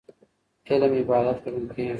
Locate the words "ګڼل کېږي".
1.43-1.89